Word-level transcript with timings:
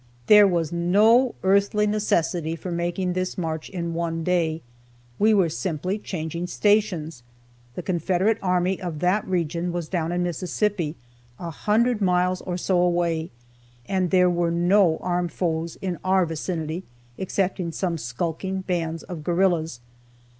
There 0.25 0.47
was 0.47 0.71
no 0.71 1.35
earthly 1.43 1.85
necessity 1.85 2.55
for 2.55 2.71
making 2.71 3.13
this 3.13 3.37
march 3.37 3.69
in 3.69 3.93
one 3.93 4.23
day. 4.23 4.63
We 5.19 5.31
were 5.31 5.47
simply 5.47 5.99
"changing 5.99 6.47
stations;" 6.47 7.21
the 7.75 7.83
Confederate 7.83 8.39
army 8.41 8.81
of 8.81 8.97
that 9.01 9.27
region 9.27 9.71
was 9.71 9.87
down 9.87 10.11
in 10.11 10.23
Mississippi, 10.23 10.95
a 11.37 11.51
hundred 11.51 12.01
miles 12.01 12.41
or 12.41 12.57
so 12.57 12.79
away, 12.81 13.29
and 13.87 14.09
there 14.09 14.27
were 14.27 14.49
no 14.49 14.97
armed 15.01 15.31
foes 15.33 15.77
in 15.83 15.99
our 16.03 16.25
vicinity 16.25 16.83
excepting 17.19 17.71
some 17.71 17.99
skulking 17.99 18.61
bands 18.61 19.03
of 19.03 19.23
guerrillas. 19.23 19.81